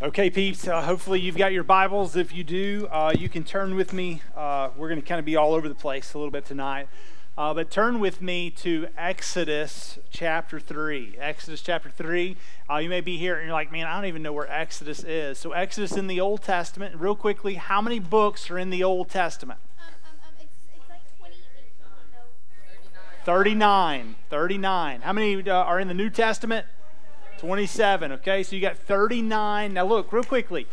[0.00, 2.14] Okay, peeps, uh, hopefully you've got your Bibles.
[2.14, 4.22] If you do, uh, you can turn with me.
[4.36, 6.86] Uh, we're going to kind of be all over the place a little bit tonight.
[7.36, 11.16] Uh, but turn with me to Exodus chapter 3.
[11.18, 12.36] Exodus chapter 3.
[12.70, 15.02] Uh, you may be here and you're like, man, I don't even know where Exodus
[15.02, 15.36] is.
[15.36, 19.08] So, Exodus in the Old Testament, real quickly, how many books are in the Old
[19.08, 19.58] Testament?
[19.80, 21.36] Um, um, um, it's, it's like 28.
[22.12, 23.24] No.
[23.24, 24.14] 39.
[24.30, 25.00] 39.
[25.00, 26.66] How many uh, are in the New Testament?
[27.38, 28.12] 27.
[28.12, 29.72] Okay, so you got 39.
[29.72, 30.66] Now, look, real quickly.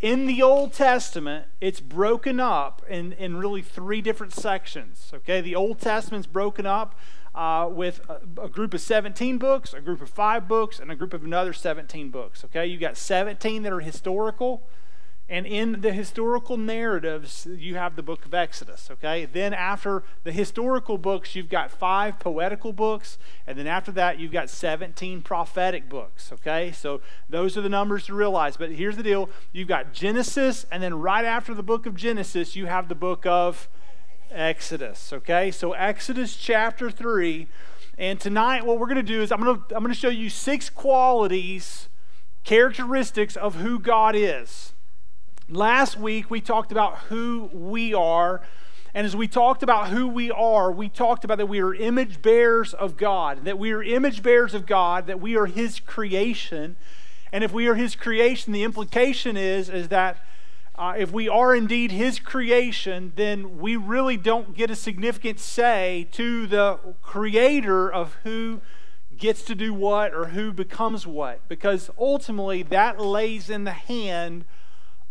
[0.00, 5.10] In the Old Testament, it's broken up in, in really three different sections.
[5.14, 6.98] Okay, the Old Testament's broken up
[7.34, 10.96] uh, with a, a, group of 17 books, a group of five books, and a
[10.96, 12.44] group of another 17 books.
[12.44, 14.64] Okay, you got 17 that are historical,
[15.28, 19.24] and in the historical narratives, you have the book of Exodus, okay?
[19.24, 24.32] Then after the historical books, you've got five poetical books, and then after that, you've
[24.32, 26.72] got 17 prophetic books, okay?
[26.72, 27.00] So
[27.30, 28.56] those are the numbers to realize.
[28.56, 32.56] But here's the deal you've got Genesis, and then right after the book of Genesis,
[32.56, 33.68] you have the book of
[34.30, 35.50] Exodus, okay?
[35.50, 37.46] So Exodus chapter 3.
[37.96, 40.08] And tonight, what we're going to do is I'm going to, I'm going to show
[40.08, 41.88] you six qualities,
[42.42, 44.72] characteristics of who God is.
[45.52, 48.40] Last week, we talked about who we are.
[48.94, 52.22] And as we talked about who we are, we talked about that we are image
[52.22, 56.76] bearers of God, that we are image bearers of God, that we are His creation.
[57.32, 60.24] And if we are His creation, the implication is, is that
[60.74, 66.08] uh, if we are indeed His creation, then we really don't get a significant say
[66.12, 68.62] to the creator of who
[69.18, 74.46] gets to do what or who becomes what, because ultimately that lays in the hand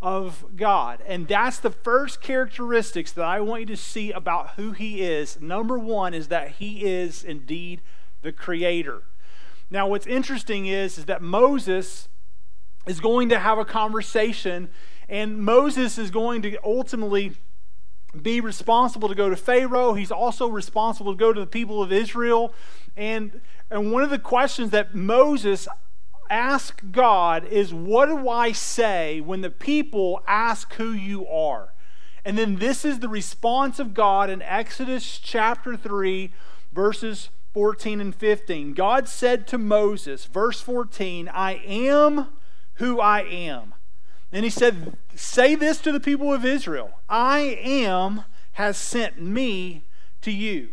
[0.01, 0.99] of God.
[1.05, 5.39] And that's the first characteristics that I want you to see about who He is.
[5.39, 7.81] Number one is that He is indeed
[8.21, 9.03] the Creator.
[9.69, 12.09] Now, what's interesting is, is that Moses
[12.87, 14.69] is going to have a conversation,
[15.07, 17.33] and Moses is going to ultimately
[18.19, 19.93] be responsible to go to Pharaoh.
[19.93, 22.53] He's also responsible to go to the people of Israel.
[22.97, 25.67] And, and one of the questions that Moses
[26.31, 31.73] ask God is what do I say when the people ask who you are?
[32.23, 36.31] And then this is the response of God in Exodus chapter 3,
[36.71, 38.73] verses 14 and 15.
[38.73, 42.27] God said to Moses, verse 14, I am
[42.75, 43.73] who I am.
[44.31, 49.85] And he said, Say this to the people of Israel I am has sent me
[50.21, 50.69] to you.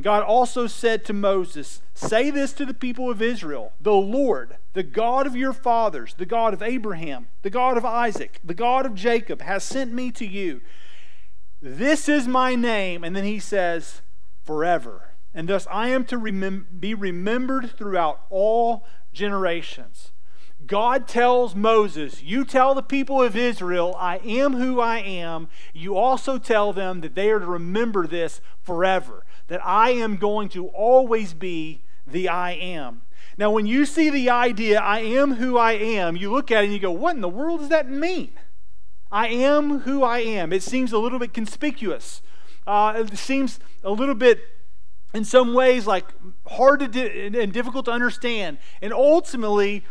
[0.00, 4.82] God also said to Moses, Say this to the people of Israel The Lord, the
[4.82, 8.94] God of your fathers, the God of Abraham, the God of Isaac, the God of
[8.94, 10.60] Jacob, has sent me to you.
[11.62, 13.04] This is my name.
[13.04, 14.02] And then he says,
[14.42, 15.10] Forever.
[15.32, 20.10] And thus I am to remem- be remembered throughout all generations.
[20.66, 25.48] God tells Moses, You tell the people of Israel, I am who I am.
[25.72, 30.48] You also tell them that they are to remember this forever that I am going
[30.50, 33.02] to always be the I am.
[33.36, 36.64] Now, when you see the idea, I am who I am, you look at it
[36.64, 38.32] and you go, what in the world does that mean?
[39.10, 40.52] I am who I am.
[40.52, 42.22] It seems a little bit conspicuous.
[42.66, 44.40] Uh, it seems a little bit,
[45.12, 46.06] in some ways, like
[46.46, 48.58] hard to di- and difficult to understand.
[48.80, 49.84] And ultimately,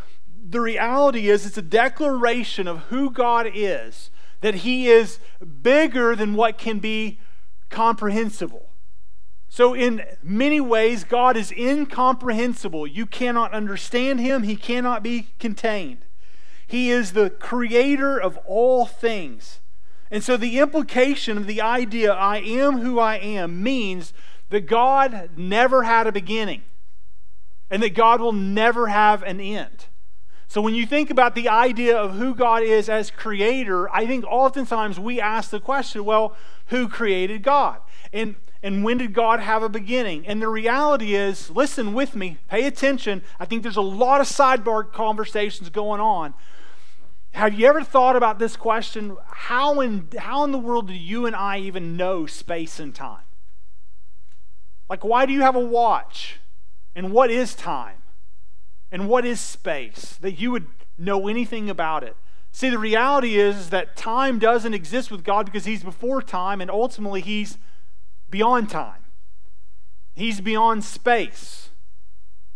[0.46, 4.10] the reality is it's a declaration of who God is,
[4.42, 5.20] that He is
[5.62, 7.20] bigger than what can be
[7.70, 8.70] comprehensible.
[9.56, 12.88] So, in many ways, God is incomprehensible.
[12.88, 16.08] You cannot understand him, he cannot be contained.
[16.66, 19.60] He is the creator of all things.
[20.10, 24.12] And so, the implication of the idea, I am who I am, means
[24.50, 26.64] that God never had a beginning
[27.70, 29.86] and that God will never have an end.
[30.48, 34.26] So, when you think about the idea of who God is as creator, I think
[34.26, 36.36] oftentimes we ask the question, well,
[36.70, 37.82] who created God?
[38.12, 40.26] And and when did God have a beginning?
[40.26, 43.22] And the reality is, listen with me, pay attention.
[43.38, 46.34] I think there's a lot of sidebar conversations going on.
[47.34, 49.18] Have you ever thought about this question?
[49.26, 53.26] How in, how in the world do you and I even know space and time?
[54.90, 56.40] Like, why do you have a watch?
[56.96, 57.98] And what is time?
[58.92, 60.18] And what is space?
[60.22, 60.68] That you would
[60.98, 62.16] know anything about it.
[62.52, 66.70] See, the reality is, that time doesn't exist with God because He's before time, and
[66.70, 67.58] ultimately He's
[68.34, 69.06] beyond time,
[70.16, 71.70] He's beyond space.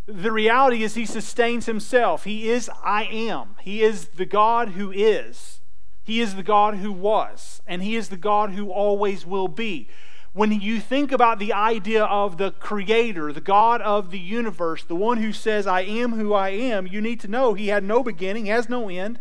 [0.07, 2.23] The reality is, He sustains Himself.
[2.23, 3.55] He is I am.
[3.61, 5.59] He is the God who is.
[6.03, 7.61] He is the God who was.
[7.67, 9.87] And He is the God who always will be.
[10.33, 14.95] When you think about the idea of the Creator, the God of the universe, the
[14.95, 18.01] one who says, I am who I am, you need to know He had no
[18.01, 19.19] beginning, has no end.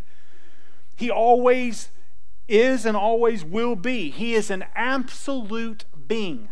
[0.97, 1.91] He always
[2.49, 4.11] is and always will be.
[4.11, 6.49] He is an absolute being.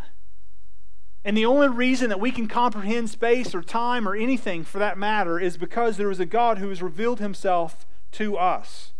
[1.25, 4.99] And the only reason that we can comprehend space or time or anything for that
[4.99, 8.93] matter is because there is a God who has revealed himself to us.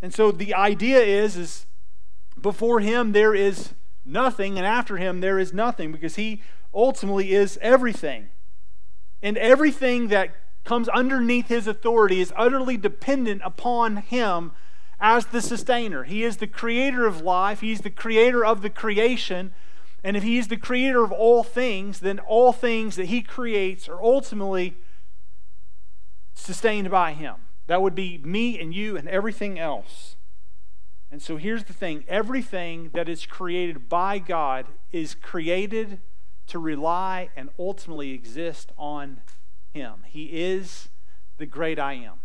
[0.00, 1.66] And so the idea is is
[2.40, 3.74] before him there is
[4.04, 6.42] nothing and after him there is nothing because he
[6.74, 8.28] ultimately is everything.
[9.22, 10.34] And everything that
[10.64, 14.52] comes underneath his authority is utterly dependent upon him
[14.98, 16.04] as the sustainer.
[16.04, 19.52] He is the creator of life, he's the creator of the creation.
[20.04, 24.00] And if he's the creator of all things, then all things that he creates are
[24.02, 24.76] ultimately
[26.34, 27.36] sustained by him.
[27.66, 30.16] That would be me and you and everything else.
[31.10, 36.00] And so here's the thing everything that is created by God is created
[36.48, 39.22] to rely and ultimately exist on
[39.72, 40.04] him.
[40.06, 40.90] He is
[41.38, 42.18] the great I am.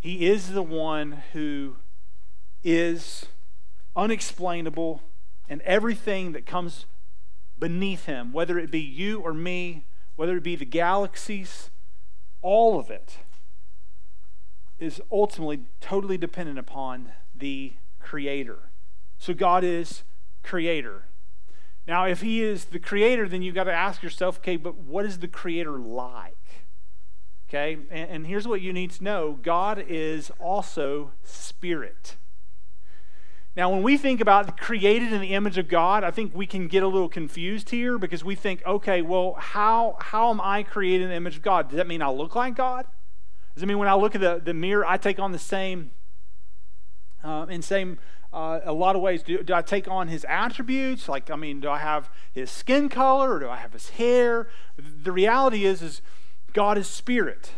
[0.00, 1.76] He is the one who
[2.64, 3.26] is
[3.94, 5.02] unexplainable,
[5.48, 6.86] and everything that comes
[7.58, 9.86] beneath him, whether it be you or me,
[10.16, 11.70] whether it be the galaxies,
[12.42, 13.18] all of it
[14.78, 18.70] is ultimately totally dependent upon the Creator.
[19.18, 20.04] So God is
[20.42, 21.04] Creator.
[21.86, 25.04] Now, if He is the Creator, then you've got to ask yourself, okay, but what
[25.04, 26.34] is the Creator like?
[27.48, 32.16] Okay, and, and here's what you need to know God is also Spirit.
[33.58, 36.68] Now, when we think about created in the image of God, I think we can
[36.68, 41.02] get a little confused here because we think, okay, well, how, how am I created
[41.02, 41.68] in the image of God?
[41.68, 42.86] Does that mean I look like God?
[43.56, 45.90] Does it mean when I look at the, the mirror, I take on the same,
[47.24, 47.98] uh, in same,
[48.32, 51.08] uh, a lot of ways, do, do I take on his attributes?
[51.08, 54.46] Like, I mean, do I have his skin color or do I have his hair?
[54.76, 56.00] The reality is, is
[56.52, 57.50] God is spirit.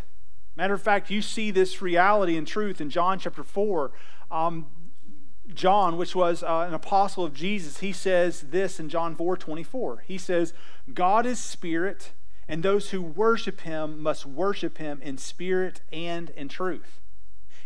[0.56, 3.92] Matter of fact, you see this reality and truth in John chapter 4.
[4.30, 4.66] Um,
[5.54, 10.04] John, which was uh, an apostle of Jesus, he says this in John 4 24.
[10.06, 10.52] He says,
[10.92, 12.12] God is spirit,
[12.48, 17.00] and those who worship him must worship him in spirit and in truth.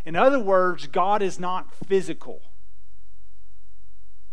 [0.05, 2.43] In other words, God is not physical.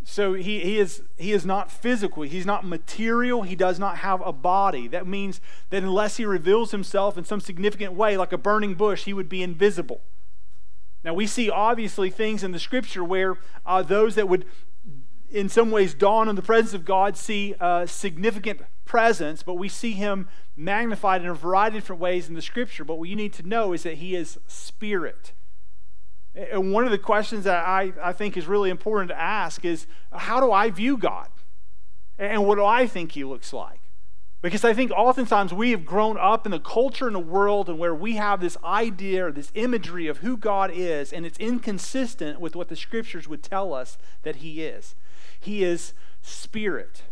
[0.03, 2.23] So he, he, is, he is not physical.
[2.23, 3.43] He's not material.
[3.43, 4.87] He does not have a body.
[4.87, 5.39] That means
[5.69, 9.29] that unless he reveals himself in some significant way, like a burning bush, he would
[9.29, 10.01] be invisible.
[11.03, 14.45] Now, we see obviously things in the scripture where uh, those that would,
[15.31, 19.69] in some ways, dawn in the presence of God see a significant presence, but we
[19.69, 22.83] see him magnified in a variety of different ways in the scripture.
[22.83, 25.33] But what you need to know is that he is spirit.
[26.33, 29.85] And one of the questions that I, I think is really important to ask is
[30.13, 31.27] how do I view God?
[32.17, 33.80] And what do I think he looks like?
[34.41, 37.77] Because I think oftentimes we have grown up in the culture in the world and
[37.77, 42.41] where we have this idea or this imagery of who God is, and it's inconsistent
[42.41, 44.95] with what the scriptures would tell us that He is.
[45.39, 45.93] He is
[46.23, 47.03] spirit.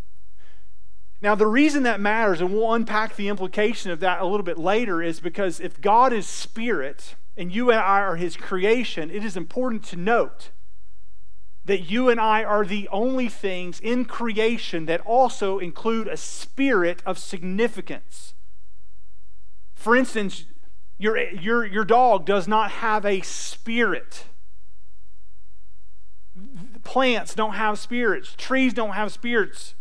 [1.21, 4.57] Now, the reason that matters, and we'll unpack the implication of that a little bit
[4.57, 9.23] later, is because if God is spirit and you and I are His creation, it
[9.23, 10.49] is important to note
[11.69, 17.03] that you and I are the only things in creation that also include a spirit
[17.05, 18.33] of significance.
[19.75, 20.45] For instance,
[20.97, 24.25] your, your, your dog does not have a spirit.
[26.83, 28.33] Plants don't have spirits.
[28.35, 29.75] Trees don't have spirits.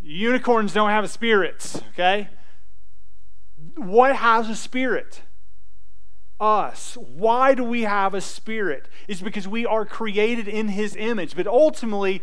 [0.00, 2.28] Unicorns don't have spirits, okay?
[3.74, 5.22] What has a spirit?
[6.40, 6.96] Us.
[6.96, 8.88] Why do we have a spirit?
[9.06, 11.36] It's because we are created in his image.
[11.36, 12.22] But ultimately,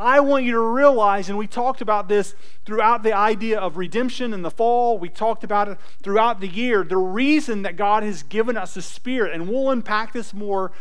[0.00, 4.32] I want you to realize, and we talked about this throughout the idea of redemption
[4.32, 6.82] in the fall, we talked about it throughout the year.
[6.84, 10.72] The reason that God has given us a spirit, and we'll unpack this more,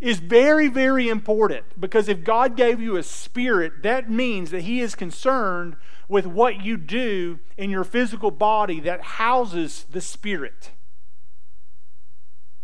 [0.00, 1.78] is very, very important.
[1.78, 5.76] Because if God gave you a spirit, that means that He is concerned
[6.08, 10.70] with what you do in your physical body that houses the spirit.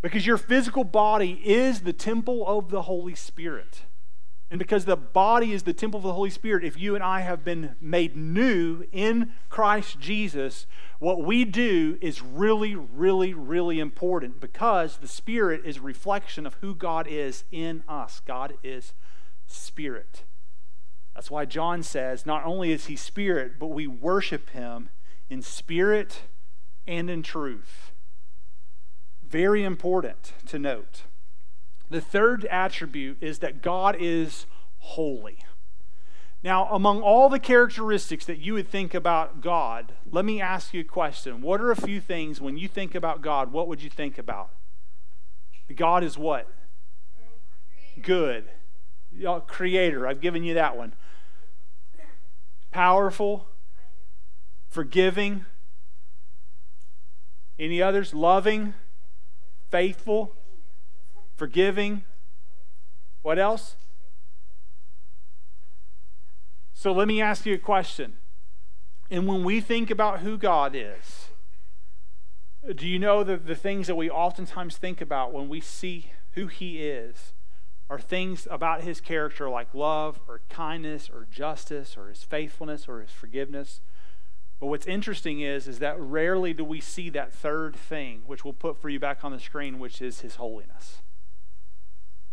[0.00, 3.82] Because your physical body is the temple of the Holy Spirit.
[4.50, 7.20] And because the body is the temple of the Holy Spirit, if you and I
[7.20, 10.66] have been made new in Christ Jesus,
[11.00, 16.54] what we do is really, really, really important because the Spirit is a reflection of
[16.60, 18.22] who God is in us.
[18.24, 18.94] God is
[19.46, 20.24] Spirit.
[21.14, 24.88] That's why John says not only is He Spirit, but we worship Him
[25.28, 26.22] in spirit
[26.86, 27.92] and in truth.
[29.28, 31.02] Very important to note.
[31.90, 34.46] The third attribute is that God is
[34.78, 35.38] holy.
[36.42, 40.82] Now, among all the characteristics that you would think about God, let me ask you
[40.82, 41.42] a question.
[41.42, 44.50] What are a few things when you think about God, what would you think about?
[45.74, 46.48] God is what?
[48.02, 48.44] good.
[49.46, 50.94] Creator, I've given you that one.
[52.70, 53.48] Powerful,
[54.68, 55.44] forgiving.
[57.58, 58.14] Any others?
[58.14, 58.74] Loving,
[59.70, 60.34] faithful,
[61.36, 62.04] forgiving.
[63.22, 63.76] What else?
[66.72, 68.18] So let me ask you a question.
[69.10, 71.28] And when we think about who God is,
[72.74, 76.46] do you know that the things that we oftentimes think about when we see who
[76.46, 77.32] He is
[77.88, 83.00] are things about His character like love or kindness or justice or His faithfulness or
[83.00, 83.80] His forgiveness?
[84.60, 88.54] But what's interesting is, is that rarely do we see that third thing, which we'll
[88.54, 90.98] put for you back on the screen, which is His holiness.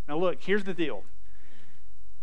[0.08, 1.04] Now, look, here's the deal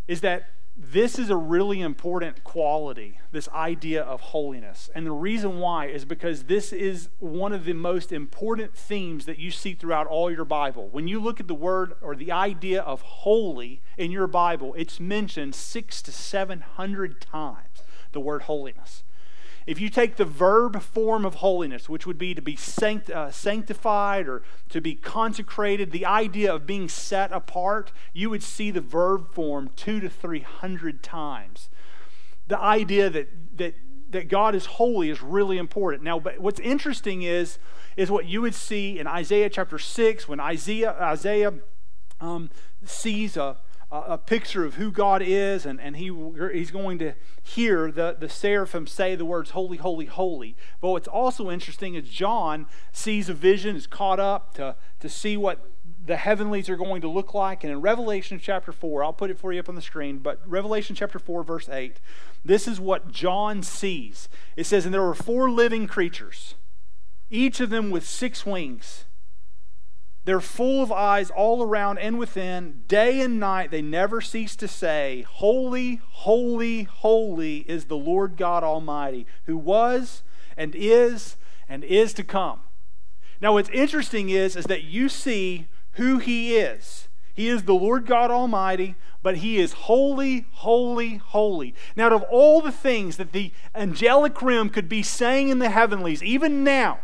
[0.08, 4.88] is that this is a really important quality, this idea of holiness.
[4.94, 9.38] And the reason why is because this is one of the most important themes that
[9.38, 10.88] you see throughout all your Bible.
[10.90, 14.98] When you look at the word or the idea of holy in your Bible, it's
[14.98, 17.82] mentioned six to seven hundred times,
[18.12, 19.04] the word holiness.
[19.66, 23.30] If you take the verb form of holiness, which would be to be sanct, uh,
[23.30, 28.80] sanctified or to be consecrated, the idea of being set apart, you would see the
[28.80, 31.68] verb form two to three hundred times.
[32.48, 33.74] The idea that, that,
[34.10, 36.02] that God is holy is really important.
[36.02, 37.58] Now, but what's interesting is,
[37.96, 41.54] is what you would see in Isaiah chapter 6 when Isaiah, Isaiah
[42.20, 42.50] um,
[42.84, 43.56] sees a
[43.92, 46.10] a picture of who God is, and, and he,
[46.52, 50.56] he's going to hear the, the seraphim say the words, Holy, Holy, Holy.
[50.80, 55.36] But what's also interesting is John sees a vision, is caught up to, to see
[55.36, 55.68] what
[56.04, 57.64] the heavenlies are going to look like.
[57.64, 60.40] And in Revelation chapter 4, I'll put it for you up on the screen, but
[60.46, 62.00] Revelation chapter 4, verse 8,
[62.42, 64.30] this is what John sees.
[64.56, 66.54] It says, And there were four living creatures,
[67.28, 69.04] each of them with six wings.
[70.24, 72.82] They're full of eyes all around and within.
[72.86, 78.62] Day and night they never cease to say, Holy, holy, holy is the Lord God
[78.62, 80.22] Almighty, who was
[80.56, 81.36] and is
[81.68, 82.60] and is to come.
[83.40, 87.08] Now, what's interesting is, is that you see who He is.
[87.34, 91.74] He is the Lord God Almighty, but He is holy, holy, holy.
[91.96, 95.70] Now, out of all the things that the angelic realm could be saying in the
[95.70, 97.00] heavenlies, even now,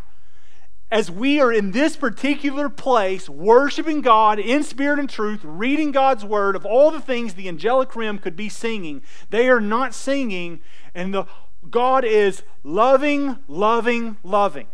[0.90, 6.24] as we are in this particular place, worshiping God in spirit and truth, reading God's
[6.24, 10.60] word, of all the things the angelic realm could be singing, they are not singing,
[10.94, 11.26] and the
[11.70, 14.68] God is loving, loving, loving.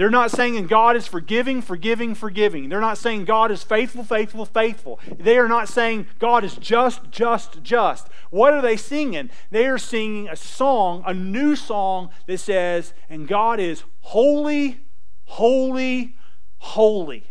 [0.00, 2.70] They're not saying God is forgiving, forgiving, forgiving.
[2.70, 4.98] They're not saying God is faithful, faithful, faithful.
[5.18, 8.08] They are not saying God is just, just, just.
[8.30, 9.28] What are they singing?
[9.50, 14.80] They are singing a song, a new song that says, and God is holy,
[15.24, 16.16] holy,
[16.56, 17.26] holy.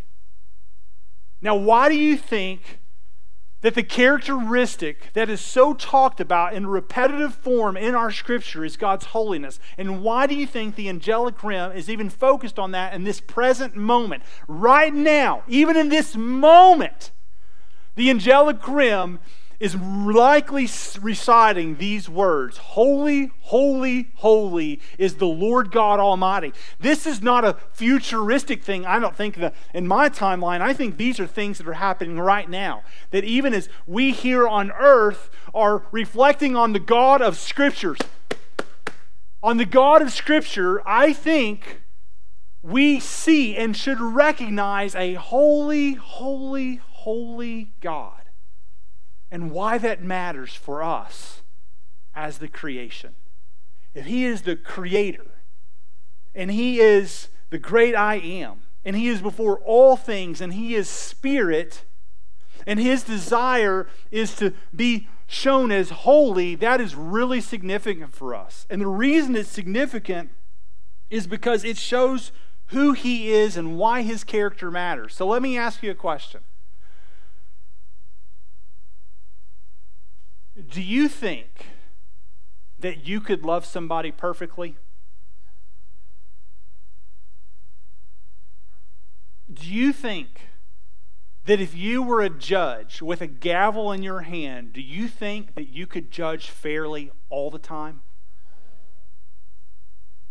[1.41, 2.81] Now, why do you think
[3.61, 8.77] that the characteristic that is so talked about in repetitive form in our scripture is
[8.77, 9.59] God's holiness.
[9.77, 13.19] And why do you think the angelic realm is even focused on that in this
[13.19, 14.23] present moment?
[14.47, 17.11] Right now, even in this moment,
[17.95, 19.19] the angelic realm
[19.59, 20.67] is likely
[21.01, 26.53] reciting these words Holy, holy, holy is the Lord God Almighty.
[26.79, 28.85] This is not a futuristic thing.
[28.85, 32.19] I don't think that in my timeline, I think these are things that are happening
[32.19, 32.83] right now.
[33.11, 37.99] That even as we here on earth are reflecting on the God of Scriptures,
[39.43, 41.81] on the God of Scripture, I think
[42.61, 48.18] we see and should recognize a holy, holy, holy God
[49.31, 51.41] and why that matters for us
[52.15, 53.15] as the creation.
[53.93, 55.31] If He is the creator
[56.35, 60.75] and He is the great I am, and He is before all things, and He
[60.75, 61.85] is spirit,
[62.65, 68.65] and His desire is to be shown as holy, that is really significant for us.
[68.69, 70.31] And the reason it's significant
[71.09, 72.31] is because it shows
[72.67, 75.15] who He is and why His character matters.
[75.15, 76.41] So let me ask you a question.
[80.67, 81.67] Do you think
[82.79, 84.77] that you could love somebody perfectly?
[89.51, 90.49] Do you think
[91.45, 95.55] that if you were a judge with a gavel in your hand, do you think
[95.55, 98.01] that you could judge fairly all the time?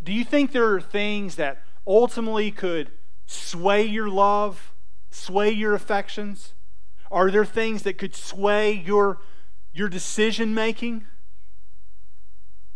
[0.03, 2.93] Do you think there are things that ultimately could
[3.27, 4.73] sway your love,
[5.11, 6.55] sway your affections?
[7.11, 9.19] Are there things that could sway your
[9.79, 11.07] your decision making?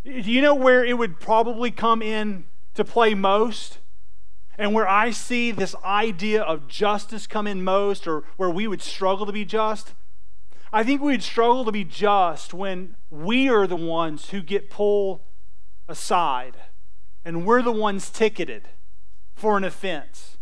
[0.05, 2.45] Do you know where it would probably come in
[2.75, 3.79] to play most?
[4.59, 8.83] and where I see this idea of justice come in most, or where we would
[8.83, 9.95] struggle to be just,
[10.73, 15.21] I think we'd struggle to be just when we are the ones who get pulled
[15.89, 16.57] aside
[17.25, 18.69] and we're the ones ticketed
[19.35, 20.39] for an offense.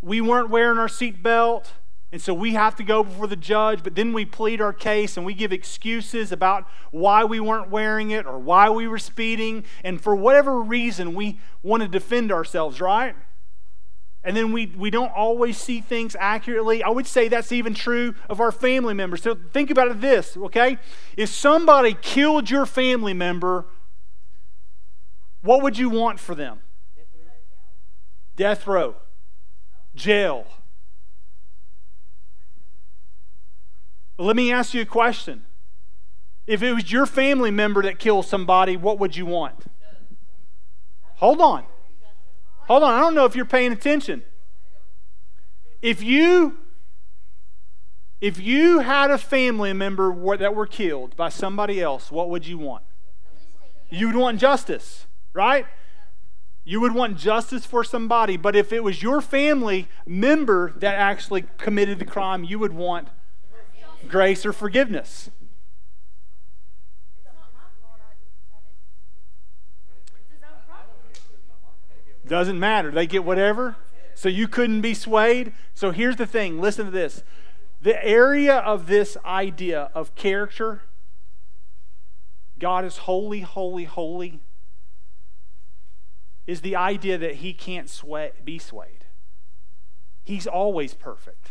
[0.00, 1.72] We weren't wearing our seatbelt,
[2.14, 5.16] and so we have to go before the judge, but then we plead our case
[5.16, 9.64] and we give excuses about why we weren't wearing it or why we were speeding,
[9.82, 13.16] and for whatever reason, we want to defend ourselves, right?
[14.22, 16.84] and then we, we don't always see things accurately.
[16.84, 19.20] I would say that's even true of our family members.
[19.20, 20.78] So think about it this, okay?
[21.16, 23.66] If somebody killed your family member,
[25.42, 26.60] what would you want for them?
[28.36, 28.94] Death row,
[29.96, 30.46] jail.
[34.18, 35.44] Let me ask you a question.
[36.46, 39.64] If it was your family member that killed somebody, what would you want?
[41.16, 41.64] Hold on.
[42.66, 44.22] Hold on, I don't know if you're paying attention.
[45.82, 46.58] If you
[48.20, 52.56] if you had a family member that were killed by somebody else, what would you
[52.56, 52.82] want?
[53.90, 55.66] You would want justice, right?
[56.64, 61.44] You would want justice for somebody, but if it was your family member that actually
[61.58, 63.08] committed the crime, you would want
[64.08, 65.30] grace or forgiveness.
[72.26, 72.90] Doesn't matter.
[72.90, 73.76] They get whatever.
[74.14, 75.52] So you couldn't be swayed.
[75.74, 77.22] So here's the thing listen to this.
[77.82, 80.82] The area of this idea of character,
[82.58, 84.40] God is holy, holy, holy,
[86.46, 89.04] is the idea that he can't sway, be swayed.
[90.22, 91.50] He's always perfect.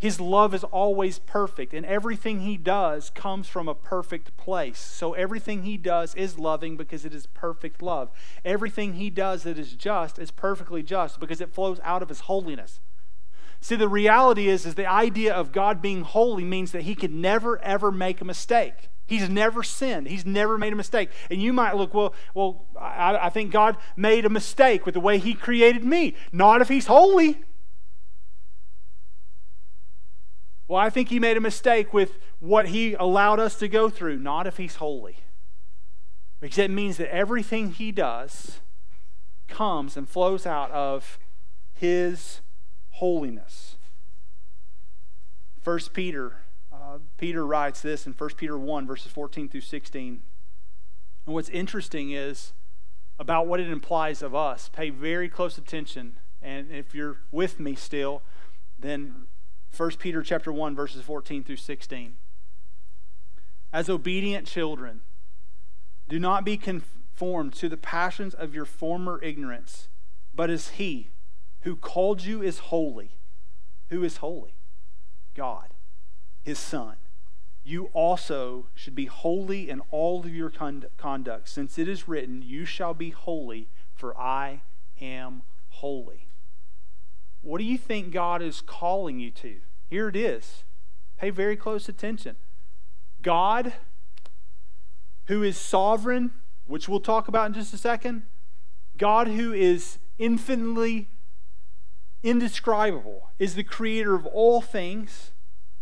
[0.00, 4.78] His love is always perfect, and everything he does comes from a perfect place.
[4.78, 8.10] So everything he does is loving because it is perfect love.
[8.42, 12.20] Everything he does that is just is perfectly just because it flows out of his
[12.20, 12.80] holiness.
[13.60, 17.12] See, the reality is, is the idea of God being holy means that he could
[17.12, 18.88] never ever make a mistake.
[19.06, 20.06] He's never sinned.
[20.06, 21.10] He's never made a mistake.
[21.30, 25.00] And you might look, well, well, I, I think God made a mistake with the
[25.00, 26.14] way He created me.
[26.32, 27.42] Not if He's holy.
[30.70, 34.20] Well, I think he made a mistake with what he allowed us to go through,
[34.20, 35.16] not if he's holy.
[36.40, 38.60] Because it means that everything he does
[39.48, 41.18] comes and flows out of
[41.74, 42.40] his
[42.90, 43.78] holiness.
[45.60, 46.36] First Peter,
[46.72, 50.22] uh, Peter writes this in 1 Peter 1, verses 14 through 16.
[51.26, 52.52] And what's interesting is
[53.18, 54.70] about what it implies of us.
[54.72, 56.18] Pay very close attention.
[56.40, 58.22] And if you're with me still,
[58.78, 59.26] then
[59.76, 62.16] 1 Peter chapter 1 verses 14 through 16.
[63.72, 65.00] As obedient children,
[66.08, 69.88] do not be conformed to the passions of your former ignorance,
[70.34, 71.10] but as he
[71.60, 73.12] who called you is holy.
[73.90, 74.54] Who is holy?
[75.34, 75.68] God,
[76.42, 76.96] his son.
[77.62, 82.64] You also should be holy in all of your conduct, since it is written, You
[82.64, 84.62] shall be holy, for I
[85.00, 86.29] am holy.
[87.42, 89.56] What do you think God is calling you to?
[89.88, 90.64] Here it is.
[91.16, 92.36] Pay very close attention.
[93.22, 93.74] God,
[95.26, 96.32] who is sovereign,
[96.66, 98.22] which we'll talk about in just a second,
[98.96, 101.08] God, who is infinitely
[102.22, 105.32] indescribable, is the creator of all things.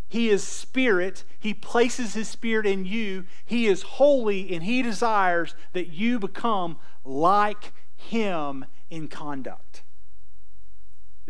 [0.09, 1.25] He is spirit.
[1.39, 3.25] He places his spirit in you.
[3.45, 9.83] He is holy, and he desires that you become like him in conduct.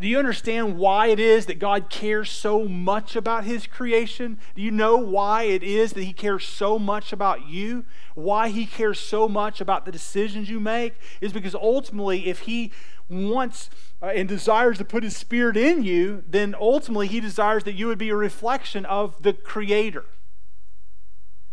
[0.00, 4.38] Do you understand why it is that God cares so much about His creation?
[4.54, 7.84] Do you know why it is that He cares so much about you?
[8.14, 10.94] Why He cares so much about the decisions you make?
[11.20, 12.70] Is because ultimately, if He
[13.08, 17.74] wants uh, and desires to put His Spirit in you, then ultimately He desires that
[17.74, 20.04] you would be a reflection of the Creator.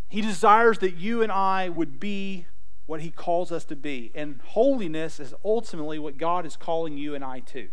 [0.07, 2.45] He desires that you and I would be
[2.85, 4.11] what He calls us to be.
[4.13, 7.69] And holiness is ultimately what God is calling you and I to.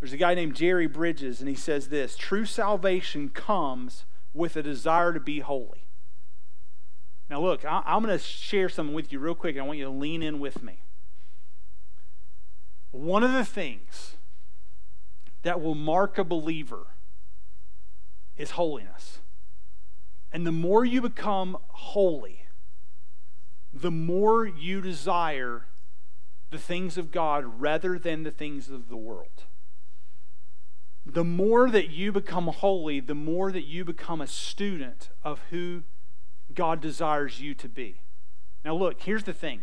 [0.00, 4.62] There's a guy named Jerry Bridges, and he says this True salvation comes with a
[4.62, 5.86] desire to be holy.
[7.28, 9.84] Now, look, I'm going to share something with you real quick, and I want you
[9.84, 10.82] to lean in with me.
[12.90, 14.16] One of the things
[15.42, 16.86] that will mark a believer
[18.36, 19.18] is holiness.
[20.32, 22.46] And the more you become holy,
[23.72, 25.66] the more you desire
[26.50, 29.44] the things of God rather than the things of the world
[31.08, 35.82] the more that you become holy, the more that you become a student of who
[36.54, 38.02] God desires you to be.
[38.64, 39.62] Now, look, here's the thing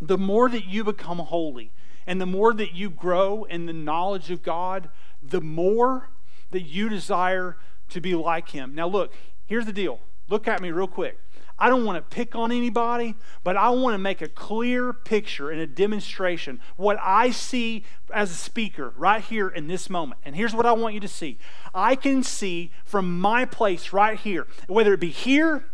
[0.00, 1.70] the more that you become holy
[2.06, 4.90] And the more that you grow in the knowledge of God,
[5.22, 6.10] the more
[6.50, 7.56] that you desire
[7.90, 8.74] to be like Him.
[8.74, 9.12] Now, look,
[9.46, 10.00] here's the deal.
[10.28, 11.18] Look at me real quick.
[11.58, 13.14] I don't want to pick on anybody,
[13.44, 18.30] but I want to make a clear picture and a demonstration what I see as
[18.32, 20.20] a speaker right here in this moment.
[20.24, 21.38] And here's what I want you to see
[21.72, 25.64] I can see from my place right here, whether it be here,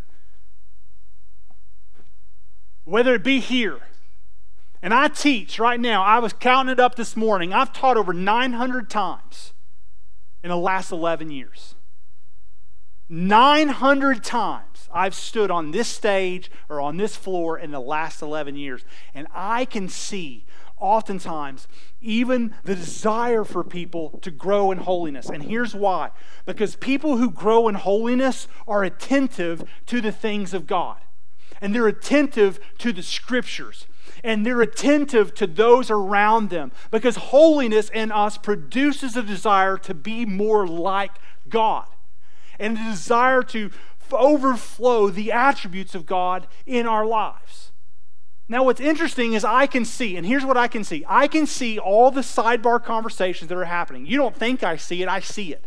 [2.84, 3.80] whether it be here.
[4.82, 7.52] And I teach right now, I was counting it up this morning.
[7.52, 9.52] I've taught over 900 times
[10.42, 11.74] in the last 11 years.
[13.10, 18.54] 900 times I've stood on this stage or on this floor in the last 11
[18.54, 20.46] years, and I can see
[20.78, 21.66] oftentimes
[22.00, 25.28] even the desire for people to grow in holiness.
[25.28, 26.10] And here's why
[26.46, 30.98] because people who grow in holiness are attentive to the things of God,
[31.60, 33.86] and they're attentive to the scriptures.
[34.22, 39.94] And they're attentive to those around them because holiness in us produces a desire to
[39.94, 41.12] be more like
[41.48, 41.86] God
[42.60, 43.70] and a desire to
[44.12, 47.72] overflow the attributes of God in our lives.
[48.48, 51.46] Now, what's interesting is I can see, and here's what I can see I can
[51.46, 54.06] see all the sidebar conversations that are happening.
[54.06, 55.66] You don't think I see it, I see it.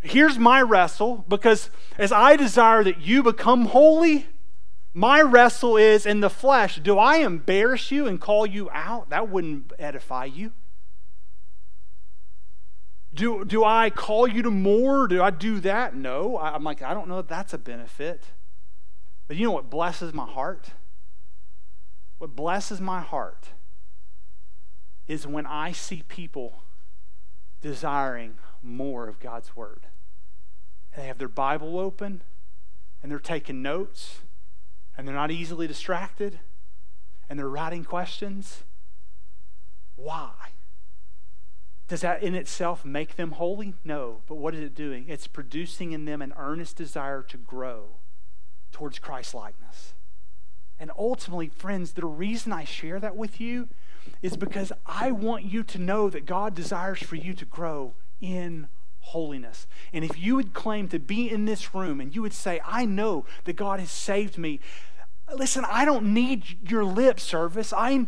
[0.00, 4.28] Here's my wrestle because as I desire that you become holy,
[4.94, 6.76] my wrestle is in the flesh.
[6.76, 9.10] Do I embarrass you and call you out?
[9.10, 10.52] That wouldn't edify you.
[13.12, 15.08] Do, do I call you to more?
[15.08, 15.94] Do I do that?
[15.96, 16.36] No.
[16.36, 18.24] I, I'm like, I don't know if that's a benefit.
[19.26, 20.70] But you know what blesses my heart?
[22.18, 23.48] What blesses my heart
[25.08, 26.62] is when I see people
[27.60, 29.86] desiring more of God's Word.
[30.92, 32.22] And they have their Bible open
[33.02, 34.20] and they're taking notes
[34.96, 36.40] and they're not easily distracted
[37.28, 38.64] and they're writing questions.
[39.96, 40.32] Why?
[41.90, 43.74] Does that in itself make them holy?
[43.82, 44.22] No.
[44.28, 45.06] But what is it doing?
[45.08, 47.96] It's producing in them an earnest desire to grow
[48.70, 49.94] towards Christ likeness.
[50.78, 53.68] And ultimately, friends, the reason I share that with you
[54.22, 58.68] is because I want you to know that God desires for you to grow in
[59.00, 59.66] holiness.
[59.92, 62.84] And if you would claim to be in this room and you would say, I
[62.84, 64.60] know that God has saved me,
[65.34, 67.72] listen, I don't need your lip service.
[67.72, 68.06] I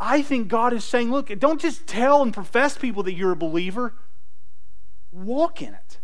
[0.00, 3.36] I think God is saying, look, don't just tell and profess people that you're a
[3.36, 3.94] believer,
[5.12, 5.98] walk in it.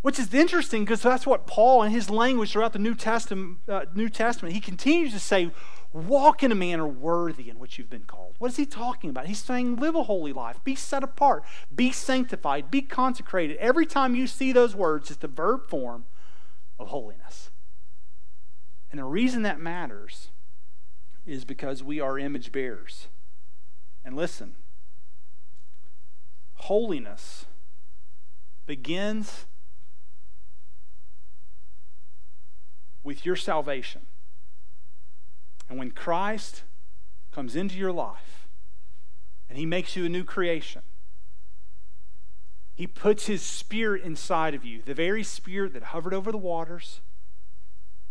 [0.00, 3.86] Which is interesting because that's what Paul, in his language throughout the New Testament, uh,
[3.94, 5.50] New Testament, he continues to say,
[5.94, 8.34] walk in a manner worthy in which you've been called.
[8.38, 9.26] What is he talking about?
[9.26, 13.56] He's saying, live a holy life, be set apart, be sanctified, be consecrated.
[13.58, 16.04] Every time you see those words, it's the verb form
[16.78, 17.50] of holiness.
[18.90, 20.28] And the reason that matters
[21.24, 23.08] is because we are image bearers.
[24.04, 24.56] And listen,
[26.54, 27.46] holiness
[28.66, 29.46] begins
[33.02, 34.02] with your salvation.
[35.68, 36.64] And when Christ
[37.32, 38.48] comes into your life
[39.48, 40.82] and he makes you a new creation,
[42.74, 47.00] he puts his spirit inside of you, the very spirit that hovered over the waters,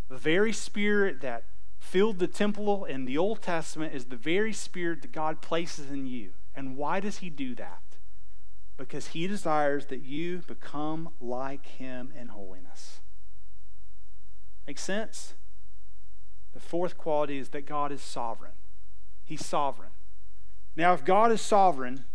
[0.09, 1.43] the very spirit that
[1.83, 6.07] filled the temple in the Old Testament is the very spirit that God places in
[6.07, 6.31] you.
[6.55, 7.81] And why does he do that?
[8.77, 13.01] Because he desires that you become like him in holiness.
[14.65, 15.33] Make sense?
[16.53, 18.53] The fourth quality is that God is sovereign.
[19.23, 19.91] He's sovereign.
[20.75, 22.05] Now, if God is sovereign,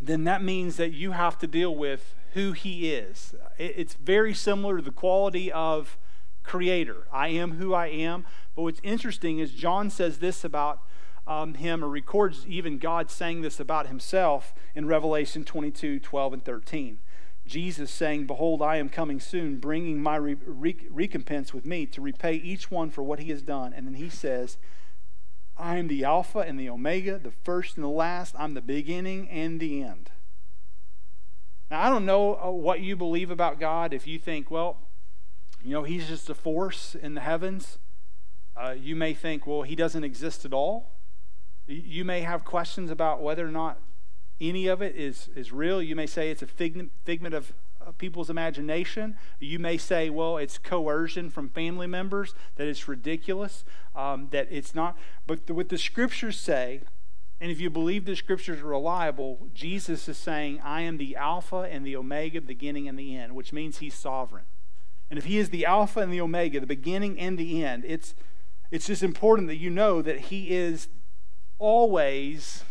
[0.00, 3.34] then that means that you have to deal with who he is.
[3.58, 5.98] It's very similar to the quality of
[6.50, 7.06] creator.
[7.12, 8.26] I am who I am.
[8.56, 10.82] But what's interesting is John says this about
[11.24, 16.44] um, him, or records even God saying this about himself in Revelation 22 12 and
[16.44, 16.98] 13.
[17.46, 22.00] Jesus saying, Behold, I am coming soon, bringing my re- re- recompense with me to
[22.00, 23.72] repay each one for what he has done.
[23.72, 24.58] And then he says,
[25.56, 28.34] I am the Alpha and the Omega, the first and the last.
[28.36, 30.10] I'm the beginning and the end.
[31.70, 33.94] Now, I don't know uh, what you believe about God.
[33.94, 34.78] If you think, well,
[35.62, 37.78] you know, he's just a force in the heavens.
[38.56, 40.92] Uh, you may think, well, he doesn't exist at all.
[41.66, 43.78] You may have questions about whether or not
[44.40, 45.82] any of it is, is real.
[45.82, 46.92] You may say it's a figment,
[47.34, 49.16] of uh, people's imagination.
[49.38, 54.74] You may say, well, it's coercion from family members, that it's ridiculous, um, that it's
[54.74, 54.96] not.
[55.26, 56.80] But the, what the scriptures say,
[57.40, 61.68] and if you believe the scriptures are reliable, Jesus is saying, I am the Alpha
[61.70, 64.44] and the Omega, the beginning and the end, which means he's sovereign.
[65.10, 68.14] And if he is the Alpha and the Omega, the beginning and the end, it's,
[68.70, 70.88] it's just important that you know that he is
[71.58, 72.64] always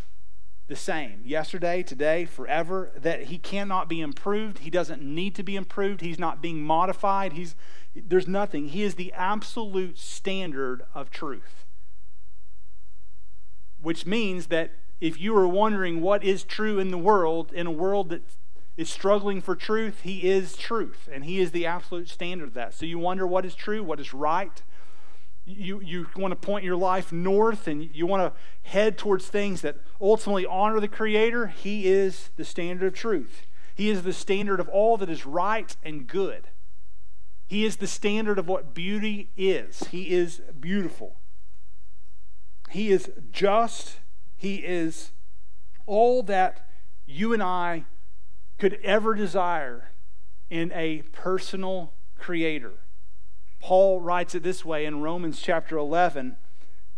[0.68, 4.60] the same yesterday, today, forever, that he cannot be improved.
[4.60, 6.02] He doesn't need to be improved.
[6.02, 7.34] He's not being modified.
[7.34, 7.56] He's,
[7.96, 8.70] there's nothing.
[8.70, 11.66] He is the absolute standard of truth.
[13.82, 14.72] Which means that
[15.02, 18.22] if you are wondering what is true in the world, in a world that
[18.80, 22.74] is struggling for truth, he is truth, and he is the absolute standard of that.
[22.74, 24.64] So you wonder what is true, what is right,
[25.46, 29.62] you, you want to point your life north and you want to head towards things
[29.62, 33.46] that ultimately honor the Creator, He is the standard of truth.
[33.76, 36.48] He is the standard of all that is right and good.
[37.48, 39.88] He is the standard of what beauty is.
[39.92, 41.18] He is beautiful.
[42.70, 43.98] He is just.
[44.38, 45.12] He is
[45.86, 46.70] all that
[47.06, 47.86] you and I
[48.60, 49.92] could ever desire
[50.50, 52.74] in a personal creator.
[53.60, 56.38] Paul writes it this way in Romans chapter 11,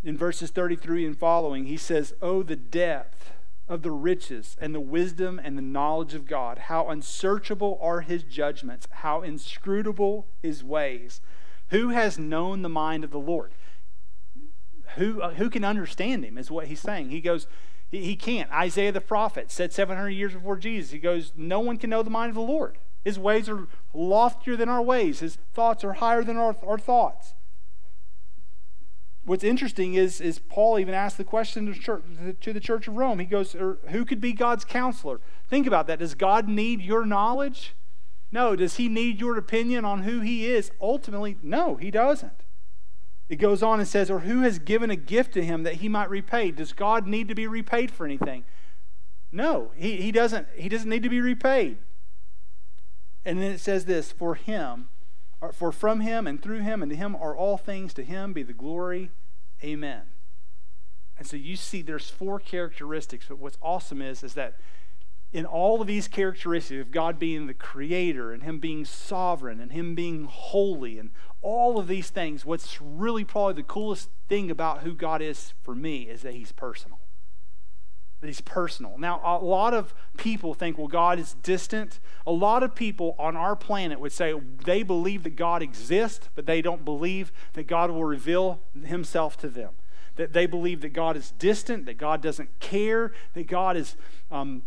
[0.03, 1.65] in verses 33 and following.
[1.65, 3.31] He says, Oh, the depth
[3.67, 6.57] of the riches and the wisdom and the knowledge of God.
[6.57, 11.21] How unsearchable are his judgments, how inscrutable his ways.
[11.69, 13.53] Who has known the mind of the Lord?
[14.95, 17.11] Who, uh, who can understand him, is what he's saying.
[17.11, 17.47] He goes,
[17.91, 18.51] he, he can't.
[18.51, 22.09] Isaiah the prophet said 700 years before Jesus, he goes, No one can know the
[22.09, 22.77] mind of the Lord.
[23.03, 27.33] His ways are loftier than our ways, His thoughts are higher than our, our thoughts.
[29.23, 32.03] What's interesting is, is Paul even asked the question to, church,
[32.41, 33.19] to the church of Rome.
[33.19, 35.19] He goes, er, Who could be God's counselor?
[35.47, 35.99] Think about that.
[35.99, 37.75] Does God need your knowledge?
[38.31, 38.55] No.
[38.55, 40.71] Does he need your opinion on who he is?
[40.81, 42.45] Ultimately, no, he doesn't.
[43.31, 45.87] It goes on and says, Or who has given a gift to him that he
[45.87, 46.51] might repay?
[46.51, 48.43] Does God need to be repaid for anything?
[49.31, 51.77] No, he, he, doesn't, he doesn't need to be repaid.
[53.23, 54.89] And then it says this for him,
[55.53, 58.43] for from him and through him and to him are all things, to him be
[58.43, 59.11] the glory.
[59.63, 60.01] Amen.
[61.17, 64.57] And so you see there's four characteristics, but what's awesome is, is that
[65.33, 69.71] in all of these characteristics of God being the creator and him being sovereign and
[69.71, 74.81] him being holy and all of these things, what's really probably the coolest thing about
[74.81, 76.99] who God is for me is that he's personal
[78.21, 78.97] that he's personal.
[78.99, 81.99] Now, a lot of people think, well, God is distant.
[82.27, 86.45] A lot of people on our planet would say they believe that God exists, but
[86.45, 89.71] they don't believe that God will reveal himself to them.
[90.17, 93.95] That they believe that God is distant, that God doesn't care, that God is
[94.29, 94.61] um,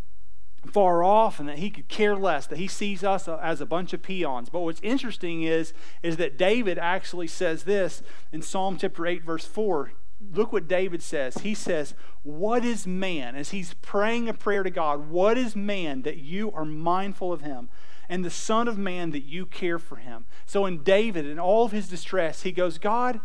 [0.66, 3.92] far off, and that he could care less, that he sees us as a bunch
[3.92, 4.48] of peons.
[4.48, 5.72] But what's interesting is,
[6.02, 9.92] is that David actually says this in Psalm chapter 8, verse 4
[10.32, 11.38] look what David says.
[11.38, 13.36] He says, What is man?
[13.36, 17.42] As he's praying a prayer to God, what is man that you are mindful of
[17.42, 17.68] him?
[18.08, 20.26] And the Son of Man that you care for him.
[20.44, 23.20] So in David, in all of his distress, he goes, God,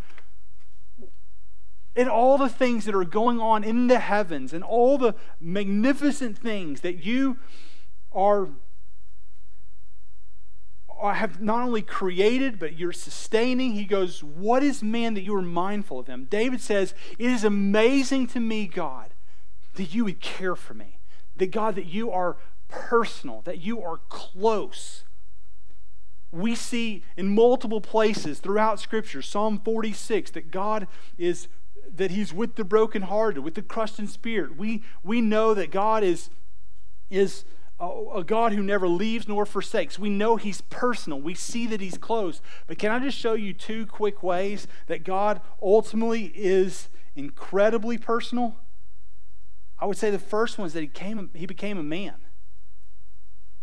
[2.00, 6.38] in all the things that are going on in the heavens and all the magnificent
[6.38, 7.38] things that you
[8.14, 8.48] are
[11.04, 13.74] have not only created, but you're sustaining.
[13.74, 16.26] He goes, What is man that you are mindful of him?
[16.30, 19.14] David says, It is amazing to me, God,
[19.74, 21.00] that you would care for me.
[21.36, 22.38] That God, that you are
[22.70, 25.04] personal, that you are close.
[26.32, 31.50] We see in multiple places throughout Scripture, Psalm 46, that God is
[31.96, 34.58] that He's with the brokenhearted, with the crushed in spirit.
[34.58, 36.30] We we know that God is
[37.10, 37.46] is
[37.80, 39.98] a God who never leaves nor forsakes.
[39.98, 41.22] We know He's personal.
[41.22, 42.42] We see that He's close.
[42.68, 48.58] But can I just show you two quick ways that God ultimately is incredibly personal?
[49.80, 52.16] I would say the first one is that He, came, he became a man.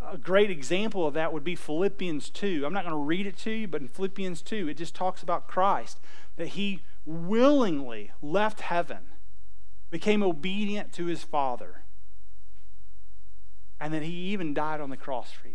[0.00, 2.64] A great example of that would be Philippians 2.
[2.64, 5.22] I'm not going to read it to you, but in Philippians 2, it just talks
[5.22, 6.00] about Christ,
[6.36, 9.10] that He willingly left heaven,
[9.90, 11.84] became obedient to His Father
[13.80, 15.54] and that he even died on the cross for you.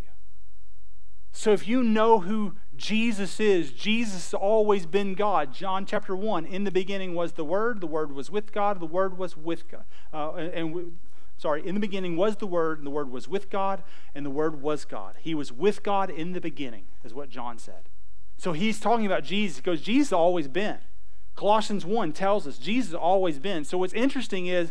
[1.32, 5.52] So if you know who Jesus is, Jesus has always been God.
[5.54, 8.86] John chapter 1, in the beginning was the Word, the Word was with God, the
[8.86, 9.84] Word was with God.
[10.12, 10.92] Uh, and, and
[11.38, 13.82] sorry, in the beginning was the Word, and the Word was with God,
[14.14, 15.16] and the Word was God.
[15.20, 17.88] He was with God in the beginning, is what John said.
[18.36, 20.78] So he's talking about Jesus because Jesus has always been.
[21.34, 23.64] Colossians 1 tells us Jesus has always been.
[23.64, 24.70] So what's interesting is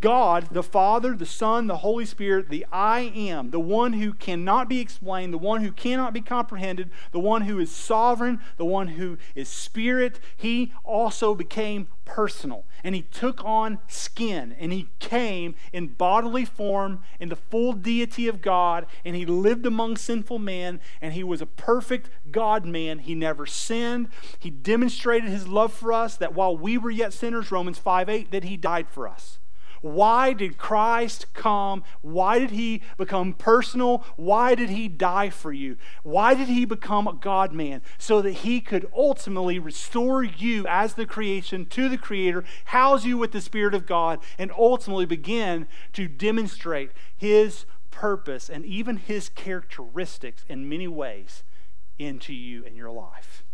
[0.00, 4.68] God, the Father, the Son, the Holy Spirit, the I am, the one who cannot
[4.68, 8.88] be explained, the one who cannot be comprehended, the one who is sovereign, the one
[8.88, 12.64] who is spirit, he also became personal.
[12.82, 18.26] And he took on skin and he came in bodily form in the full deity
[18.26, 22.98] of God and he lived among sinful men and he was a perfect God man.
[22.98, 24.08] He never sinned.
[24.40, 28.32] He demonstrated his love for us that while we were yet sinners, Romans 5 8,
[28.32, 29.39] that he died for us.
[29.80, 31.84] Why did Christ come?
[32.02, 34.04] Why did he become personal?
[34.16, 35.76] Why did he die for you?
[36.02, 37.80] Why did he become a God man?
[37.96, 43.16] So that he could ultimately restore you as the creation to the Creator, house you
[43.16, 49.28] with the Spirit of God, and ultimately begin to demonstrate his purpose and even his
[49.28, 51.42] characteristics in many ways
[51.98, 53.44] into you and your life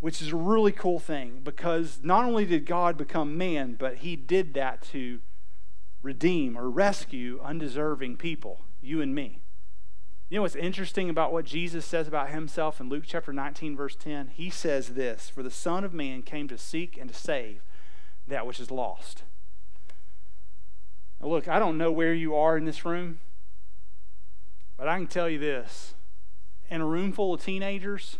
[0.00, 4.16] which is a really cool thing because not only did God become man, but he
[4.16, 5.20] did that to
[6.02, 9.40] redeem or rescue undeserving people, you and me.
[10.28, 13.94] You know what's interesting about what Jesus says about himself in Luke chapter 19, verse
[13.94, 14.32] 10?
[14.34, 17.62] He says this For the Son of Man came to seek and to save
[18.26, 19.22] that which is lost.
[21.20, 23.20] Now, look, I don't know where you are in this room,
[24.76, 25.94] but I can tell you this.
[26.68, 28.18] In a room full of teenagers,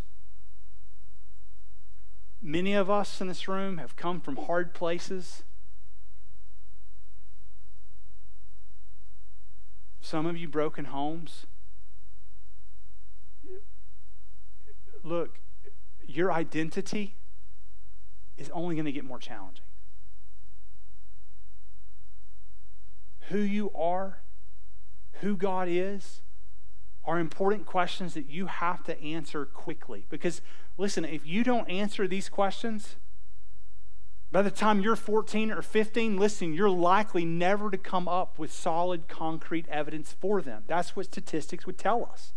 [2.41, 5.43] Many of us in this room have come from hard places.
[9.99, 11.45] Some of you broken homes.
[15.03, 15.39] Look,
[16.05, 17.15] your identity
[18.37, 19.63] is only going to get more challenging.
[23.29, 24.19] Who you are,
[25.19, 26.21] who God is,
[27.07, 30.05] are important questions that you have to answer quickly.
[30.09, 30.41] Because,
[30.77, 32.97] listen, if you don't answer these questions,
[34.29, 38.51] by the time you're 14 or 15, listen, you're likely never to come up with
[38.51, 40.63] solid, concrete evidence for them.
[40.67, 42.33] That's what statistics would tell us.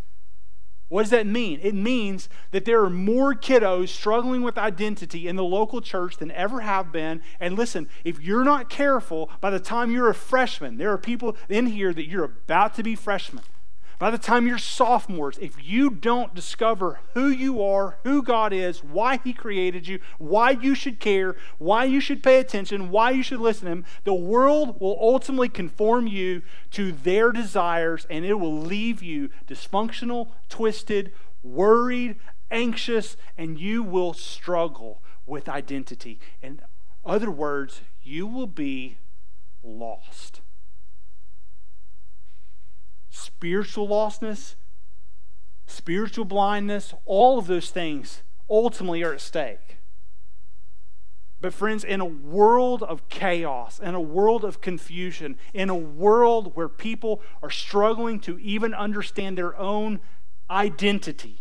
[0.88, 1.60] What does that mean?
[1.62, 6.32] It means that there are more kiddos struggling with identity in the local church than
[6.32, 7.22] ever have been.
[7.38, 11.36] And listen, if you're not careful, by the time you're a freshman, there are people
[11.48, 13.44] in here that you're about to be freshmen.
[14.00, 18.82] By the time you're sophomores, if you don't discover who you are, who God is,
[18.82, 23.22] why He created you, why you should care, why you should pay attention, why you
[23.22, 28.40] should listen to Him, the world will ultimately conform you to their desires and it
[28.40, 32.16] will leave you dysfunctional, twisted, worried,
[32.50, 36.18] anxious, and you will struggle with identity.
[36.40, 36.62] In
[37.04, 38.96] other words, you will be
[39.62, 40.39] lost
[43.10, 44.54] spiritual lostness,
[45.66, 49.78] spiritual blindness, all of those things ultimately are at stake.
[51.40, 56.54] But, friends, in a world of chaos, in a world of confusion, in a world
[56.54, 60.00] where people are struggling to even understand their own
[60.50, 61.40] identity,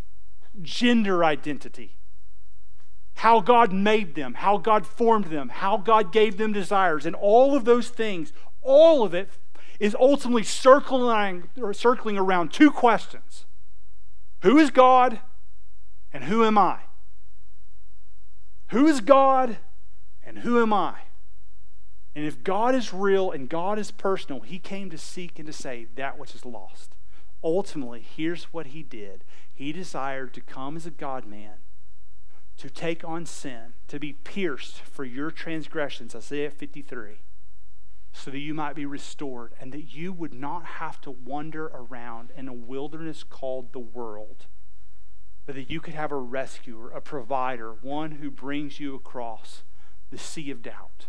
[0.61, 1.97] gender identity,
[3.15, 7.53] how God made them, how God formed them, how God gave them desires, and all
[7.53, 9.29] of those things, all of it
[9.79, 13.45] is ultimately circling, circling around two questions
[14.41, 15.19] Who is God
[16.11, 16.79] and who am I?
[18.69, 19.57] Who is God
[20.23, 20.95] and who am I?
[22.15, 25.53] And if God is real and God is personal, He came to seek and to
[25.53, 26.95] save that which is lost.
[27.43, 31.55] Ultimately, here's what He did He desired to come as a God man,
[32.57, 37.19] to take on sin, to be pierced for your transgressions, Isaiah 53
[38.19, 42.31] so that you might be restored and that you would not have to wander around
[42.35, 44.45] in a wilderness called the world,
[45.45, 49.63] but that you could have a rescuer, a provider, one who brings you across
[50.11, 51.05] the sea of doubt,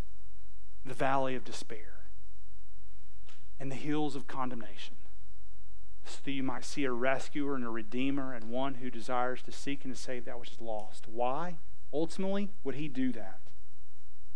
[0.85, 2.05] the valley of despair,
[3.59, 4.95] and the hills of condemnation.
[6.05, 9.53] So that you might see a rescuer and a redeemer and one who desires to
[9.53, 11.09] seek and to save that which is lost.
[11.09, 11.57] Why?
[11.93, 13.41] Ultimately, would he do that?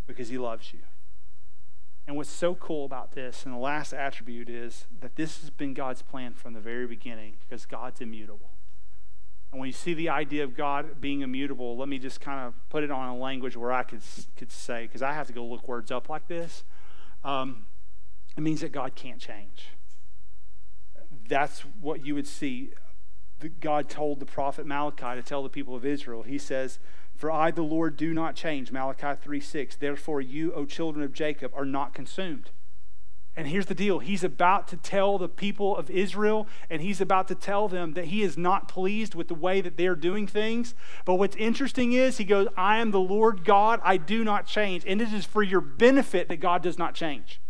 [0.06, 0.80] Because he loves you.
[2.06, 5.72] And what's so cool about this, and the last attribute, is that this has been
[5.72, 8.50] God's plan from the very beginning because God's immutable.
[9.50, 12.54] And when you see the idea of God being immutable, let me just kind of
[12.68, 14.02] put it on a language where I could,
[14.36, 16.64] could say, because I have to go look words up like this.
[17.22, 17.66] Um,
[18.36, 19.68] it means that God can't change.
[21.28, 22.72] That's what you would see.
[23.60, 26.22] God told the prophet Malachi to tell the people of Israel.
[26.22, 26.78] He says,
[27.14, 28.72] for I, the Lord, do not change.
[28.72, 29.76] Malachi 3 6.
[29.76, 32.50] Therefore, you, O children of Jacob, are not consumed.
[33.36, 37.28] And here's the deal He's about to tell the people of Israel, and He's about
[37.28, 40.74] to tell them that He is not pleased with the way that they're doing things.
[41.04, 44.84] But what's interesting is, He goes, I am the Lord God, I do not change.
[44.86, 47.40] And it is for your benefit that God does not change.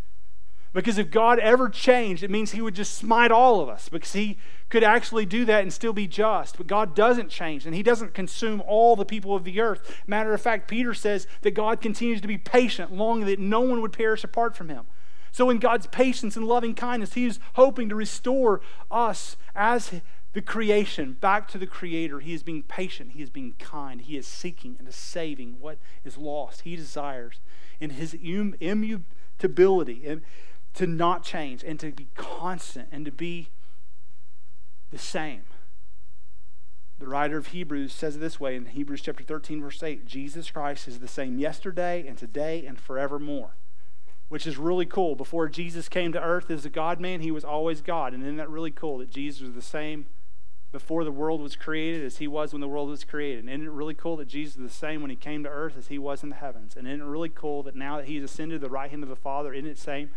[0.74, 4.12] Because if God ever changed, it means he would just smite all of us because
[4.12, 4.36] he
[4.68, 6.56] could actually do that and still be just.
[6.56, 10.02] But God doesn't change and he doesn't consume all the people of the earth.
[10.08, 13.80] Matter of fact, Peter says that God continues to be patient, longing that no one
[13.82, 14.84] would perish apart from him.
[15.30, 18.60] So, in God's patience and loving kindness, he is hoping to restore
[18.90, 20.00] us as
[20.32, 22.20] the creation back to the Creator.
[22.20, 25.78] He is being patient, he is being kind, he is seeking and is saving what
[26.04, 26.62] is lost.
[26.62, 27.40] He desires
[27.80, 30.22] in his immutability and
[30.74, 33.48] to not change and to be constant and to be
[34.90, 35.42] the same.
[36.98, 40.50] The writer of Hebrews says it this way in Hebrews chapter 13, verse 8 Jesus
[40.50, 43.56] Christ is the same yesterday and today and forevermore,
[44.28, 45.16] which is really cool.
[45.16, 48.14] Before Jesus came to earth as a God man, he was always God.
[48.14, 50.06] And isn't that really cool that Jesus was the same
[50.70, 53.40] before the world was created as he was when the world was created?
[53.40, 55.76] And isn't it really cool that Jesus is the same when he came to earth
[55.76, 56.76] as he was in the heavens?
[56.76, 59.08] And isn't it really cool that now that he's ascended to the right hand of
[59.08, 60.10] the Father, isn't it same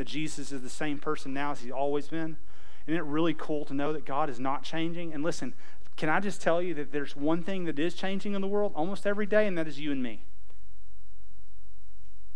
[0.00, 2.38] that Jesus is the same person now as he's always been?
[2.86, 5.12] Isn't it really cool to know that God is not changing?
[5.12, 5.52] And listen,
[5.98, 8.72] can I just tell you that there's one thing that is changing in the world
[8.74, 10.22] almost every day, and that is you and me?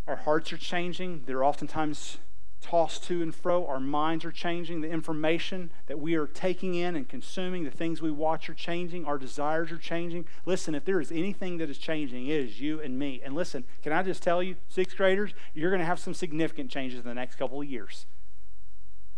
[0.06, 1.22] Our hearts are changing.
[1.24, 2.18] They're oftentimes
[2.64, 3.66] tossed to and fro.
[3.66, 4.80] Our minds are changing.
[4.80, 9.04] The information that we are taking in and consuming, the things we watch are changing.
[9.04, 10.24] Our desires are changing.
[10.46, 13.20] Listen, if there is anything that is changing, it is you and me.
[13.22, 16.70] And listen, can I just tell you, sixth graders, you're going to have some significant
[16.70, 18.06] changes in the next couple of years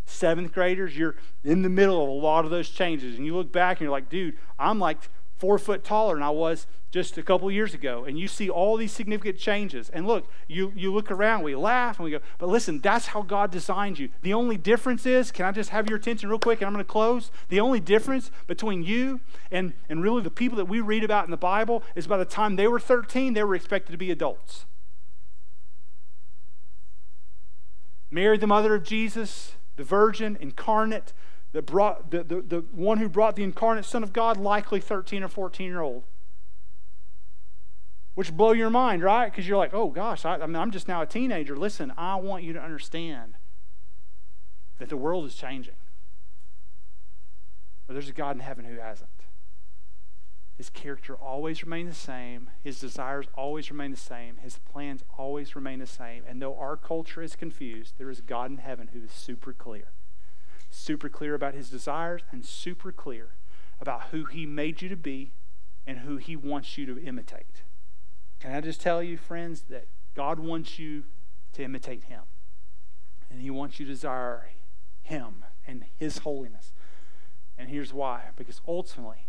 [0.09, 3.17] seventh graders, you're in the middle of a lot of those changes.
[3.17, 4.99] And you look back and you're like, dude, I'm like
[5.39, 8.05] four foot taller than I was just a couple years ago.
[8.05, 9.91] And you see all these significant changes.
[9.91, 13.23] And look, you, you look around, we laugh, and we go, but listen, that's how
[13.23, 14.09] God designed you.
[14.23, 16.85] The only difference is, can I just have your attention real quick and I'm going
[16.85, 17.31] to close?
[17.49, 19.21] The only difference between you
[19.51, 22.25] and, and really the people that we read about in the Bible is by the
[22.25, 24.65] time they were 13, they were expected to be adults.
[28.11, 31.13] Mary, the mother of Jesus, the virgin incarnate
[31.53, 35.23] that brought the, the, the one who brought the incarnate son of god likely 13
[35.23, 36.05] or 14 year old
[38.15, 40.89] which blow your mind right because you're like oh gosh I, I mean, i'm just
[40.89, 43.35] now a teenager listen i want you to understand
[44.79, 45.77] that the world is changing
[47.87, 49.11] but there's a god in heaven who hasn't
[50.57, 52.51] his character always remains the same.
[52.65, 54.39] His desires always remain the same.
[54.39, 56.25] His plans always remain the same.
[56.27, 59.89] And though our culture is confused, there is God in heaven who is super clear.
[60.77, 63.31] Super clear about his desires and super clear
[63.81, 65.33] about who he made you to be
[65.87, 67.63] and who he wants you to imitate.
[68.41, 71.05] Can I just tell you, friends, that God wants you
[71.57, 72.23] to imitate him.
[73.31, 74.51] And he wants you to desire
[75.03, 76.73] him and his holiness.
[77.59, 79.29] And here's why because ultimately,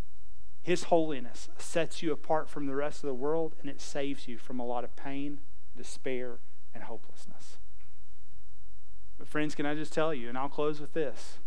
[0.61, 4.37] his holiness sets you apart from the rest of the world and it saves you
[4.37, 5.39] from a lot of pain,
[5.75, 6.39] despair,
[6.73, 7.57] and hopelessness.
[9.17, 11.39] But, friends, can I just tell you, and I'll close with this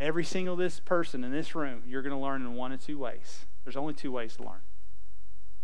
[0.00, 2.98] every single this person in this room, you're going to learn in one of two
[2.98, 3.44] ways.
[3.64, 4.60] There's only two ways to learn.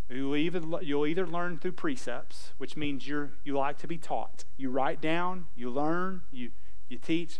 [0.09, 4.45] You'll either, you'll either learn through precepts, which means you're, you like to be taught.
[4.55, 6.51] You write down, you learn, you,
[6.87, 7.39] you teach.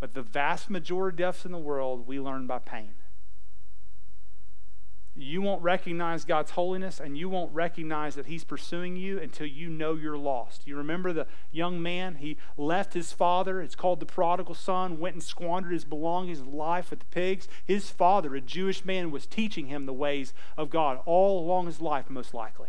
[0.00, 2.94] But the vast majority of us in the world, we learn by pain
[5.18, 9.68] you won't recognize God's holiness and you won't recognize that He's pursuing you until you
[9.68, 10.66] know you're lost.
[10.66, 12.16] You remember the young man?
[12.16, 13.60] He left his father.
[13.60, 17.48] It's called the prodigal son, went and squandered his belongings, life with the pigs.
[17.64, 21.80] His father, a Jewish man, was teaching him the ways of God all along his
[21.80, 22.68] life, most likely.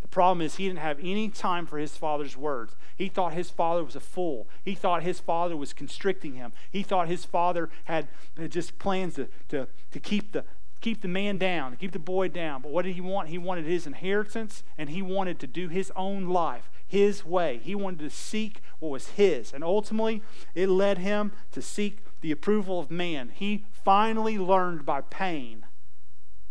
[0.00, 2.74] The problem is he didn't have any time for his father's words.
[2.96, 4.48] He thought his father was a fool.
[4.64, 6.52] He thought his father was constricting him.
[6.70, 8.08] He thought his father had
[8.48, 10.44] just plans to, to, to keep the,
[10.80, 12.62] keep the man down, keep the boy down.
[12.62, 13.28] But what did he want?
[13.28, 17.60] He wanted his inheritance and he wanted to do his own life, his way.
[17.62, 19.52] He wanted to seek what was his.
[19.52, 20.22] And ultimately,
[20.54, 23.30] it led him to seek the approval of man.
[23.34, 25.66] He finally learned by pain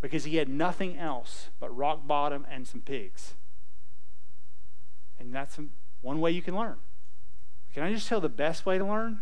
[0.01, 3.33] because he had nothing else but rock bottom and some pigs.
[5.19, 5.59] And that's
[6.01, 6.77] one way you can learn.
[7.73, 9.21] Can I just tell the best way to learn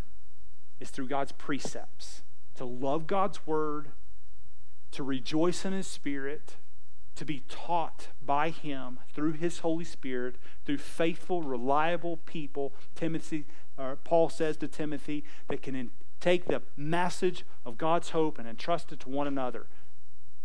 [0.80, 2.22] is through God's precepts,
[2.56, 3.90] to love God's word
[4.92, 6.56] to rejoice in His Spirit,
[7.16, 10.36] to be taught by Him through His Holy Spirit,
[10.66, 12.74] through faithful, reliable people.
[12.96, 13.46] Timothy,
[13.78, 18.48] uh, Paul says to Timothy, that can in, take the message of God's hope and
[18.48, 19.68] entrust it to one another.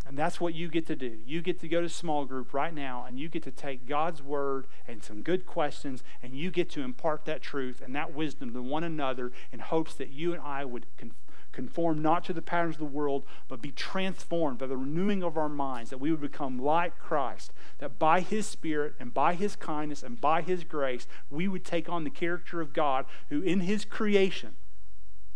[0.06, 1.18] And that's what you get to do.
[1.24, 4.20] You get to go to small group right now and you get to take God's
[4.20, 8.52] word and some good questions and you get to impart that truth and that wisdom
[8.52, 11.18] to one another in hopes that you and I would confess
[11.52, 15.36] conform not to the patterns of the world, but be transformed by the renewing of
[15.36, 19.54] our minds, that we would become like Christ, that by His Spirit and by His
[19.54, 23.60] kindness and by His grace, we would take on the character of God, who in
[23.60, 24.56] His creation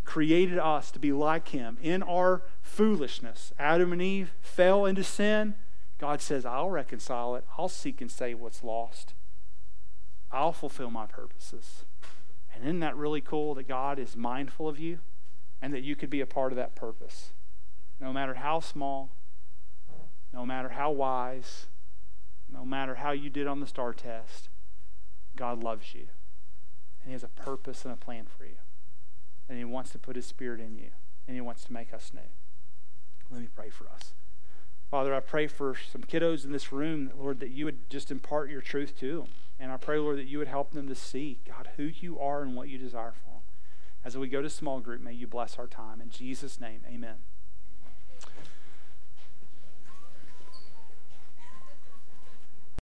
[0.05, 1.77] created us to be like Him.
[1.83, 5.55] In our foolishness, Adam and Eve fell into sin.
[5.99, 7.45] God says, I'll reconcile it.
[7.59, 9.15] I'll seek and save what's lost.
[10.31, 11.85] I'll fulfill my purposes.
[12.55, 15.01] And isn't that really cool that God is mindful of you?
[15.61, 17.31] And that you could be a part of that purpose.
[18.01, 19.11] No matter how small,
[20.33, 21.67] no matter how wise,
[22.53, 24.49] no matter how you did on the star test,
[25.35, 26.09] God loves you.
[27.03, 28.57] And He has a purpose and a plan for you.
[29.49, 30.91] And He wants to put His Spirit in you.
[31.27, 32.21] And He wants to make us new.
[33.31, 34.15] Let me pray for us.
[34.91, 38.51] Father, I pray for some kiddos in this room, Lord, that you would just impart
[38.51, 39.29] your truth to them.
[39.59, 42.43] And I pray, Lord, that you would help them to see, God, who you are
[42.43, 43.36] and what you desire for them.
[44.07, 46.01] As we go to small group, may you bless our time.
[46.01, 47.17] In Jesus' name, amen.